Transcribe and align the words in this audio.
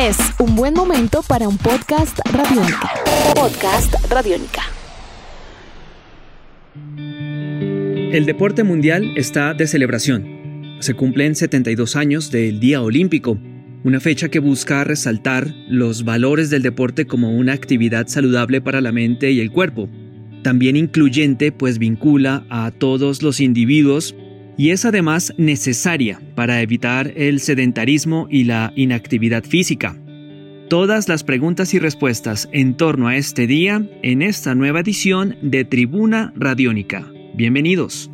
Es 0.00 0.16
un 0.38 0.54
buen 0.54 0.74
momento 0.74 1.24
para 1.26 1.48
un 1.48 1.58
podcast 1.58 2.20
radiónica. 2.32 2.88
Podcast 3.34 3.96
radiónica. 4.08 4.62
El 8.14 8.24
deporte 8.24 8.62
mundial 8.62 9.14
está 9.16 9.54
de 9.54 9.66
celebración. 9.66 10.76
Se 10.78 10.94
cumplen 10.94 11.34
72 11.34 11.96
años 11.96 12.30
del 12.30 12.60
Día 12.60 12.80
Olímpico, 12.80 13.40
una 13.82 13.98
fecha 13.98 14.28
que 14.28 14.38
busca 14.38 14.84
resaltar 14.84 15.52
los 15.68 16.04
valores 16.04 16.48
del 16.48 16.62
deporte 16.62 17.08
como 17.08 17.36
una 17.36 17.52
actividad 17.52 18.06
saludable 18.06 18.60
para 18.60 18.80
la 18.80 18.92
mente 18.92 19.32
y 19.32 19.40
el 19.40 19.50
cuerpo. 19.50 19.88
También 20.44 20.76
incluyente, 20.76 21.50
pues 21.50 21.80
vincula 21.80 22.46
a 22.50 22.70
todos 22.70 23.20
los 23.20 23.40
individuos 23.40 24.14
y 24.58 24.70
es 24.70 24.84
además 24.84 25.32
necesaria 25.38 26.20
para 26.34 26.60
evitar 26.60 27.12
el 27.16 27.38
sedentarismo 27.38 28.26
y 28.28 28.44
la 28.44 28.72
inactividad 28.74 29.44
física. 29.44 29.96
Todas 30.68 31.08
las 31.08 31.22
preguntas 31.22 31.72
y 31.74 31.78
respuestas 31.78 32.48
en 32.52 32.76
torno 32.76 33.06
a 33.06 33.16
este 33.16 33.46
día 33.46 33.88
en 34.02 34.20
esta 34.20 34.56
nueva 34.56 34.80
edición 34.80 35.36
de 35.40 35.64
Tribuna 35.64 36.34
Radiónica. 36.36 37.06
Bienvenidos. 37.34 38.10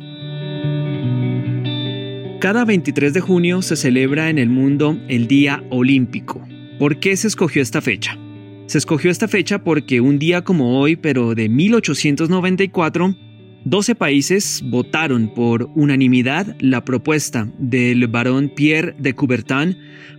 Cada 2.39 2.63
23 2.63 3.13
de 3.13 3.21
junio 3.21 3.63
se 3.63 3.75
celebra 3.75 4.29
en 4.29 4.37
el 4.37 4.49
mundo 4.49 4.99
el 5.07 5.27
Día 5.27 5.63
Olímpico. 5.71 6.47
¿Por 6.77 6.99
qué 6.99 7.17
se 7.17 7.27
escogió 7.27 7.63
esta 7.63 7.81
fecha? 7.81 8.19
Se 8.67 8.77
escogió 8.77 9.09
esta 9.09 9.27
fecha 9.27 9.63
porque 9.63 9.99
un 9.99 10.19
día 10.19 10.43
como 10.43 10.79
hoy, 10.79 10.95
pero 10.95 11.33
de 11.33 11.49
1894, 11.49 13.15
12 13.65 13.95
países 13.95 14.63
votaron 14.63 15.33
por 15.33 15.71
unanimidad 15.73 16.55
la 16.59 16.85
propuesta 16.85 17.51
del 17.57 18.07
barón 18.07 18.51
Pierre 18.55 18.95
de 18.99 19.15
Coubertin 19.15 19.75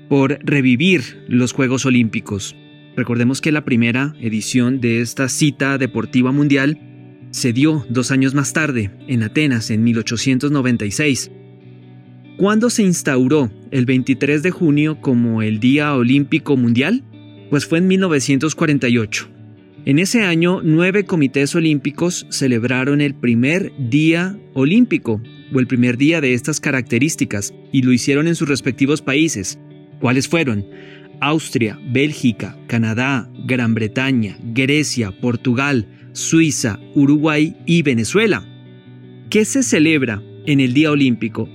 por 0.09 0.41
revivir 0.45 1.24
los 1.28 1.52
Juegos 1.52 1.86
Olímpicos. 1.86 2.56
Recordemos 2.96 3.41
que 3.41 3.52
la 3.52 3.64
primera 3.64 4.16
edición 4.20 4.80
de 4.80 5.00
esta 5.00 5.28
cita 5.28 5.78
deportiva 5.78 6.33
mundial 6.33 6.80
se 7.30 7.52
dio 7.52 7.86
dos 7.89 8.11
años 8.11 8.34
más 8.34 8.52
tarde, 8.52 8.91
en 9.06 9.22
Atenas, 9.22 9.70
en 9.70 9.84
1896. 9.84 11.30
¿Cuándo 12.39 12.69
se 12.69 12.83
instauró 12.83 13.52
el 13.70 13.86
23 13.86 14.42
de 14.42 14.50
junio 14.50 15.00
como 15.00 15.41
el 15.42 15.61
Día 15.61 15.94
Olímpico 15.94 16.56
Mundial? 16.56 17.05
Pues 17.50 17.64
fue 17.64 17.78
en 17.78 17.86
1948. 17.86 19.36
En 19.87 20.01
ese 20.01 20.25
año, 20.25 20.62
nueve 20.65 21.05
comités 21.05 21.55
olímpicos 21.55 22.27
celebraron 22.29 23.01
el 23.01 23.15
primer 23.15 23.73
día 23.79 24.37
olímpico, 24.53 25.23
o 25.55 25.61
el 25.61 25.69
primer 25.69 25.97
día 25.97 26.20
de 26.20 26.34
estas 26.34 26.59
características, 26.59 27.55
y 27.70 27.83
lo 27.83 27.92
hicieron 27.92 28.27
en 28.27 28.34
sus 28.34 28.48
respectivos 28.48 29.01
países. 29.01 29.61
¿Cuáles 30.01 30.27
fueron? 30.27 30.67
Austria, 31.20 31.79
Bélgica, 31.92 32.59
Canadá, 32.67 33.31
Gran 33.47 33.75
Bretaña, 33.75 34.37
Grecia, 34.42 35.12
Portugal, 35.12 35.87
Suiza, 36.11 36.81
Uruguay 36.97 37.55
y 37.64 37.83
Venezuela. 37.83 38.45
¿Qué 39.31 39.45
se 39.45 39.62
celebra 39.62 40.20
en 40.47 40.59
el 40.59 40.75
Día 40.75 40.91
Olímpico? 40.91 41.48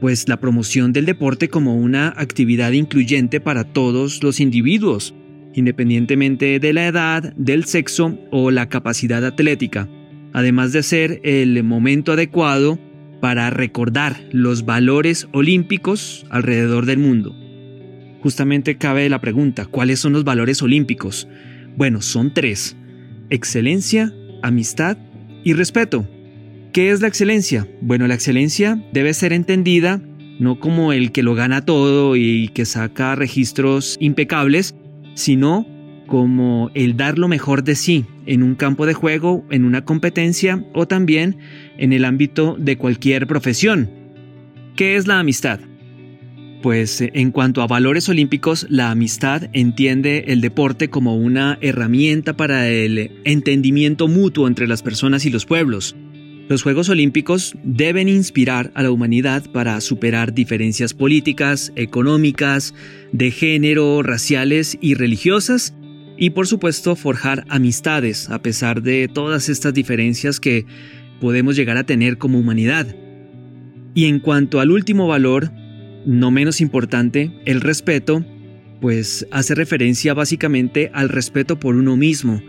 Pues 0.00 0.30
la 0.30 0.40
promoción 0.40 0.94
del 0.94 1.04
deporte 1.04 1.50
como 1.50 1.76
una 1.76 2.08
actividad 2.16 2.72
incluyente 2.72 3.38
para 3.38 3.64
todos 3.64 4.22
los 4.22 4.40
individuos, 4.40 5.14
independientemente 5.56 6.60
de 6.60 6.72
la 6.72 6.86
edad, 6.86 7.34
del 7.34 7.64
sexo 7.64 8.16
o 8.30 8.52
la 8.52 8.68
capacidad 8.68 9.24
atlética, 9.24 9.88
además 10.32 10.72
de 10.72 10.84
ser 10.84 11.20
el 11.24 11.64
momento 11.64 12.12
adecuado 12.12 12.78
para 13.20 13.50
recordar 13.50 14.16
los 14.30 14.64
valores 14.64 15.26
olímpicos 15.32 16.26
alrededor 16.30 16.86
del 16.86 16.98
mundo. 16.98 17.34
Justamente 18.20 18.76
cabe 18.76 19.08
la 19.08 19.20
pregunta, 19.20 19.66
¿cuáles 19.66 19.98
son 19.98 20.12
los 20.12 20.24
valores 20.24 20.62
olímpicos? 20.62 21.26
Bueno, 21.76 22.02
son 22.02 22.32
tres. 22.32 22.76
Excelencia, 23.30 24.12
amistad 24.42 24.98
y 25.42 25.54
respeto. 25.54 26.08
¿Qué 26.72 26.90
es 26.90 27.00
la 27.00 27.08
excelencia? 27.08 27.66
Bueno, 27.80 28.06
la 28.06 28.14
excelencia 28.14 28.82
debe 28.92 29.14
ser 29.14 29.32
entendida 29.32 30.02
no 30.38 30.60
como 30.60 30.92
el 30.92 31.12
que 31.12 31.22
lo 31.22 31.34
gana 31.34 31.64
todo 31.64 32.16
y 32.16 32.48
que 32.48 32.64
saca 32.64 33.14
registros 33.14 33.96
impecables, 34.00 34.74
sino 35.16 35.66
como 36.06 36.70
el 36.74 36.96
dar 36.96 37.18
lo 37.18 37.26
mejor 37.26 37.64
de 37.64 37.74
sí 37.74 38.04
en 38.26 38.44
un 38.44 38.54
campo 38.54 38.86
de 38.86 38.94
juego, 38.94 39.44
en 39.50 39.64
una 39.64 39.84
competencia 39.84 40.64
o 40.72 40.86
también 40.86 41.38
en 41.78 41.92
el 41.92 42.04
ámbito 42.04 42.56
de 42.58 42.76
cualquier 42.76 43.26
profesión. 43.26 43.90
¿Qué 44.76 44.96
es 44.96 45.06
la 45.06 45.18
amistad? 45.18 45.58
Pues 46.62 47.00
eh, 47.00 47.10
en 47.14 47.30
cuanto 47.30 47.62
a 47.62 47.66
valores 47.66 48.08
olímpicos, 48.08 48.66
la 48.68 48.90
amistad 48.90 49.48
entiende 49.52 50.24
el 50.28 50.40
deporte 50.40 50.90
como 50.90 51.16
una 51.16 51.58
herramienta 51.60 52.36
para 52.36 52.68
el 52.68 53.20
entendimiento 53.24 54.08
mutuo 54.08 54.46
entre 54.46 54.68
las 54.68 54.82
personas 54.82 55.24
y 55.24 55.30
los 55.30 55.46
pueblos. 55.46 55.96
Los 56.48 56.62
Juegos 56.62 56.88
Olímpicos 56.88 57.56
deben 57.64 58.08
inspirar 58.08 58.70
a 58.74 58.84
la 58.84 58.92
humanidad 58.92 59.50
para 59.50 59.80
superar 59.80 60.32
diferencias 60.32 60.94
políticas, 60.94 61.72
económicas, 61.74 62.72
de 63.10 63.32
género, 63.32 64.04
raciales 64.04 64.78
y 64.80 64.94
religiosas, 64.94 65.74
y 66.16 66.30
por 66.30 66.46
supuesto 66.46 66.94
forjar 66.94 67.44
amistades 67.48 68.30
a 68.30 68.42
pesar 68.42 68.82
de 68.82 69.08
todas 69.12 69.48
estas 69.48 69.74
diferencias 69.74 70.38
que 70.38 70.66
podemos 71.20 71.56
llegar 71.56 71.78
a 71.78 71.84
tener 71.84 72.16
como 72.16 72.38
humanidad. 72.38 72.94
Y 73.94 74.04
en 74.04 74.20
cuanto 74.20 74.60
al 74.60 74.70
último 74.70 75.08
valor, 75.08 75.50
no 76.06 76.30
menos 76.30 76.60
importante, 76.60 77.32
el 77.44 77.60
respeto, 77.60 78.24
pues 78.80 79.26
hace 79.32 79.56
referencia 79.56 80.14
básicamente 80.14 80.92
al 80.94 81.08
respeto 81.08 81.58
por 81.58 81.74
uno 81.74 81.96
mismo, 81.96 82.40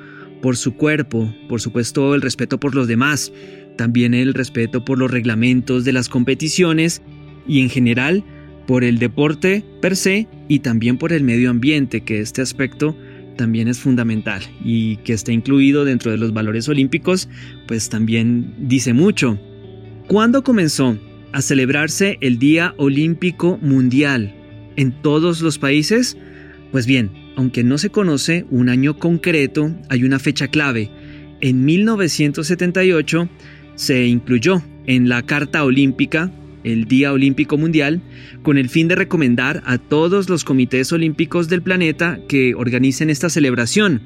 por 0.41 0.57
su 0.57 0.75
cuerpo, 0.75 1.33
por 1.49 1.61
supuesto 1.61 2.15
el 2.15 2.21
respeto 2.21 2.59
por 2.59 2.75
los 2.75 2.87
demás, 2.87 3.31
también 3.77 4.13
el 4.13 4.33
respeto 4.33 4.83
por 4.83 4.97
los 4.97 5.11
reglamentos 5.11 5.85
de 5.85 5.93
las 5.93 6.09
competiciones 6.09 7.01
y 7.47 7.61
en 7.61 7.69
general 7.69 8.23
por 8.65 8.83
el 8.83 8.99
deporte 8.99 9.63
per 9.81 9.95
se 9.95 10.27
y 10.47 10.59
también 10.59 10.97
por 10.97 11.13
el 11.13 11.23
medio 11.23 11.49
ambiente, 11.49 12.01
que 12.01 12.19
este 12.19 12.41
aspecto 12.41 12.95
también 13.37 13.67
es 13.67 13.79
fundamental 13.79 14.41
y 14.63 14.97
que 14.97 15.13
esté 15.13 15.31
incluido 15.31 15.85
dentro 15.85 16.11
de 16.11 16.17
los 16.17 16.33
valores 16.33 16.67
olímpicos, 16.67 17.29
pues 17.67 17.89
también 17.89 18.53
dice 18.67 18.93
mucho. 18.93 19.39
¿Cuándo 20.07 20.43
comenzó 20.43 20.97
a 21.31 21.41
celebrarse 21.41 22.17
el 22.21 22.39
Día 22.39 22.73
Olímpico 22.77 23.57
Mundial 23.61 24.35
en 24.75 24.91
todos 25.01 25.41
los 25.41 25.57
países? 25.59 26.17
Pues 26.71 26.85
bien, 26.85 27.11
aunque 27.37 27.63
no 27.63 27.77
se 27.77 27.91
conoce 27.91 28.45
un 28.49 28.67
año 28.67 28.97
concreto, 28.97 29.71
hay 29.89 30.03
una 30.03 30.17
fecha 30.17 30.47
clave. 30.47 30.89
En 31.39 31.63
1978 31.65 33.29
se 33.75 34.07
incluyó 34.07 34.63
en 34.87 35.07
la 35.07 35.21
Carta 35.21 35.63
Olímpica 35.63 36.31
el 36.63 36.85
Día 36.85 37.13
Olímpico 37.13 37.55
Mundial 37.55 38.01
con 38.41 38.57
el 38.57 38.69
fin 38.69 38.87
de 38.87 38.95
recomendar 38.95 39.61
a 39.67 39.77
todos 39.77 40.29
los 40.29 40.43
comités 40.43 40.91
olímpicos 40.91 41.47
del 41.47 41.61
planeta 41.61 42.19
que 42.27 42.55
organicen 42.55 43.11
esta 43.11 43.29
celebración. 43.29 44.01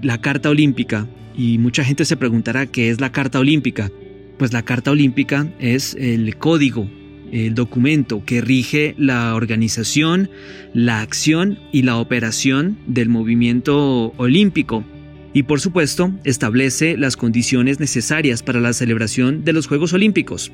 La 0.00 0.20
Carta 0.20 0.48
Olímpica, 0.48 1.08
y 1.36 1.58
mucha 1.58 1.82
gente 1.82 2.04
se 2.04 2.16
preguntará 2.16 2.66
qué 2.66 2.88
es 2.88 3.00
la 3.00 3.10
Carta 3.10 3.40
Olímpica. 3.40 3.90
Pues 4.38 4.52
la 4.52 4.62
Carta 4.62 4.92
Olímpica 4.92 5.52
es 5.58 5.96
el 5.98 6.36
código, 6.36 6.88
el 7.34 7.56
documento 7.56 8.24
que 8.24 8.40
rige 8.40 8.94
la 8.96 9.34
organización, 9.34 10.30
la 10.72 11.00
acción 11.00 11.58
y 11.72 11.82
la 11.82 11.96
operación 11.96 12.78
del 12.86 13.08
movimiento 13.08 14.12
olímpico 14.16 14.84
y 15.32 15.42
por 15.42 15.60
supuesto 15.60 16.12
establece 16.22 16.96
las 16.96 17.16
condiciones 17.16 17.80
necesarias 17.80 18.44
para 18.44 18.60
la 18.60 18.72
celebración 18.72 19.44
de 19.44 19.52
los 19.52 19.66
Juegos 19.66 19.92
Olímpicos. 19.92 20.52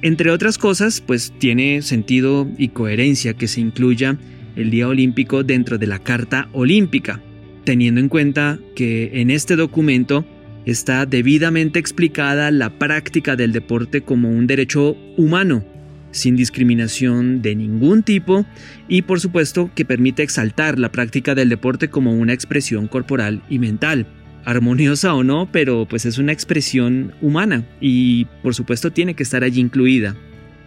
Entre 0.00 0.30
otras 0.30 0.56
cosas, 0.56 1.02
pues 1.02 1.34
tiene 1.38 1.82
sentido 1.82 2.48
y 2.56 2.68
coherencia 2.68 3.34
que 3.34 3.46
se 3.46 3.60
incluya 3.60 4.16
el 4.56 4.70
Día 4.70 4.88
Olímpico 4.88 5.44
dentro 5.44 5.76
de 5.76 5.86
la 5.86 5.98
Carta 5.98 6.48
Olímpica, 6.52 7.20
teniendo 7.64 8.00
en 8.00 8.08
cuenta 8.08 8.58
que 8.74 9.20
en 9.20 9.30
este 9.30 9.56
documento 9.56 10.24
está 10.64 11.04
debidamente 11.04 11.78
explicada 11.78 12.50
la 12.50 12.78
práctica 12.78 13.36
del 13.36 13.52
deporte 13.52 14.00
como 14.00 14.30
un 14.30 14.46
derecho 14.46 14.96
humano 15.18 15.73
sin 16.14 16.36
discriminación 16.36 17.42
de 17.42 17.56
ningún 17.56 18.02
tipo 18.02 18.46
y 18.88 19.02
por 19.02 19.20
supuesto 19.20 19.70
que 19.74 19.84
permite 19.84 20.22
exaltar 20.22 20.78
la 20.78 20.92
práctica 20.92 21.34
del 21.34 21.48
deporte 21.48 21.90
como 21.90 22.14
una 22.14 22.32
expresión 22.32 22.86
corporal 22.86 23.42
y 23.50 23.58
mental. 23.58 24.06
Armoniosa 24.44 25.14
o 25.14 25.24
no, 25.24 25.48
pero 25.50 25.86
pues 25.88 26.06
es 26.06 26.18
una 26.18 26.32
expresión 26.32 27.14
humana 27.20 27.66
y 27.80 28.26
por 28.42 28.54
supuesto 28.54 28.92
tiene 28.92 29.14
que 29.14 29.22
estar 29.24 29.42
allí 29.42 29.60
incluida. 29.60 30.16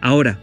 Ahora, 0.00 0.38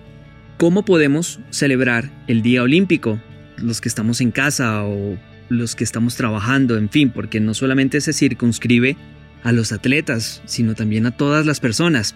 ¿cómo 0.58 0.84
podemos 0.84 1.40
celebrar 1.52 2.10
el 2.28 2.42
Día 2.42 2.64
Olímpico? 2.64 3.22
Los 3.58 3.82
que 3.82 3.90
estamos 3.90 4.22
en 4.22 4.32
casa 4.32 4.84
o 4.86 5.18
los 5.50 5.76
que 5.76 5.84
estamos 5.84 6.16
trabajando, 6.16 6.78
en 6.78 6.90
fin, 6.90 7.12
porque 7.12 7.40
no 7.40 7.54
solamente 7.54 8.02
se 8.02 8.14
circunscribe 8.14 8.98
a 9.44 9.52
los 9.52 9.72
atletas, 9.72 10.42
sino 10.46 10.74
también 10.74 11.06
a 11.06 11.12
todas 11.12 11.46
las 11.46 11.60
personas. 11.60 12.16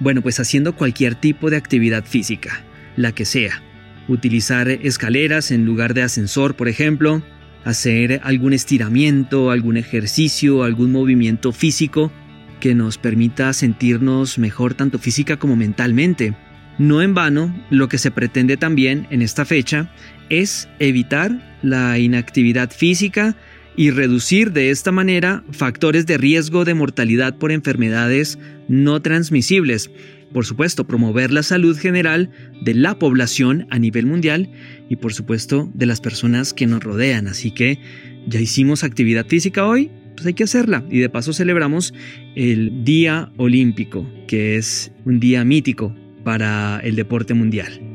Bueno, 0.00 0.22
pues 0.22 0.40
haciendo 0.40 0.74
cualquier 0.74 1.14
tipo 1.14 1.50
de 1.50 1.56
actividad 1.56 2.04
física, 2.04 2.64
la 2.96 3.12
que 3.12 3.24
sea. 3.24 3.62
utilizar 4.06 4.68
escaleras 4.68 5.50
en 5.50 5.64
lugar 5.64 5.94
de 5.94 6.02
ascensor, 6.02 6.56
por 6.56 6.68
ejemplo, 6.68 7.22
hacer 7.64 8.20
algún 8.22 8.52
estiramiento, 8.52 9.50
algún 9.50 9.78
ejercicio, 9.78 10.62
algún 10.62 10.92
movimiento 10.92 11.52
físico 11.52 12.12
que 12.60 12.74
nos 12.74 12.98
permita 12.98 13.52
sentirnos 13.52 14.38
mejor 14.38 14.74
tanto 14.74 14.98
física 14.98 15.38
como 15.38 15.56
mentalmente. 15.56 16.34
No 16.78 17.02
en 17.02 17.14
vano, 17.14 17.54
lo 17.70 17.88
que 17.88 17.98
se 17.98 18.10
pretende 18.10 18.56
también 18.56 19.06
en 19.10 19.22
esta 19.22 19.44
fecha 19.44 19.90
es 20.28 20.68
evitar 20.78 21.58
la 21.62 21.98
inactividad 21.98 22.70
física 22.70 23.36
y 23.76 23.90
reducir 23.90 24.52
de 24.52 24.70
esta 24.70 24.92
manera 24.92 25.44
factores 25.50 26.06
de 26.06 26.18
riesgo 26.18 26.64
de 26.64 26.74
mortalidad 26.74 27.36
por 27.38 27.52
enfermedades 27.52 28.38
no 28.68 29.00
transmisibles. 29.02 29.90
Por 30.32 30.46
supuesto, 30.46 30.86
promover 30.86 31.32
la 31.32 31.42
salud 31.42 31.78
general 31.78 32.30
de 32.62 32.74
la 32.74 32.98
población 32.98 33.66
a 33.70 33.78
nivel 33.78 34.06
mundial 34.06 34.50
y 34.88 34.96
por 34.96 35.12
supuesto 35.12 35.70
de 35.74 35.86
las 35.86 36.00
personas 36.00 36.52
que 36.52 36.66
nos 36.66 36.82
rodean. 36.82 37.28
Así 37.28 37.52
que 37.52 37.78
ya 38.26 38.40
hicimos 38.40 38.82
actividad 38.82 39.26
física 39.26 39.66
hoy, 39.66 39.90
pues 40.14 40.26
hay 40.26 40.34
que 40.34 40.44
hacerla. 40.44 40.84
Y 40.90 40.98
de 40.98 41.08
paso 41.08 41.32
celebramos 41.32 41.94
el 42.34 42.84
Día 42.84 43.30
Olímpico, 43.36 44.08
que 44.26 44.56
es 44.56 44.90
un 45.04 45.20
día 45.20 45.44
mítico 45.44 45.94
para 46.24 46.80
el 46.80 46.96
deporte 46.96 47.34
mundial. 47.34 47.93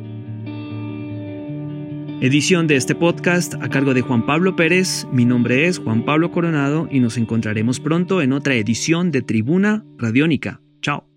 Edición 2.22 2.68
de 2.68 2.76
este 2.76 2.96
podcast 2.96 3.54
a 3.62 3.70
cargo 3.70 3.94
de 3.94 4.02
Juan 4.02 4.26
Pablo 4.26 4.58
Pérez. 4.58 5.08
Mi 5.10 5.24
nombre 5.24 5.68
es 5.68 5.80
Juan 5.80 6.04
Pablo 6.04 6.32
Coronado 6.34 6.90
y 6.92 7.00
nos 7.00 7.16
encontraremos 7.16 7.80
pronto 7.80 8.22
en 8.22 8.34
otra 8.34 8.56
edición 8.56 9.10
de 9.12 9.22
Tribuna 9.22 9.86
Radiónica. 9.98 10.60
Chao. 10.82 11.08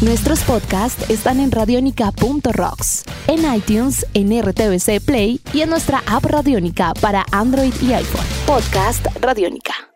Nuestros 0.00 0.42
podcasts 0.44 1.10
están 1.10 1.40
en 1.40 1.50
radionica.rocks, 1.50 3.04
en 3.26 3.54
iTunes, 3.54 4.06
en 4.14 4.30
RTVC 4.40 5.04
Play 5.04 5.42
y 5.52 5.60
en 5.60 5.68
nuestra 5.68 6.02
app 6.06 6.24
Radiónica 6.24 6.94
para 6.94 7.26
Android 7.30 7.74
y 7.82 7.92
iPhone. 7.92 8.24
Podcast 8.46 9.06
Radiónica. 9.20 9.89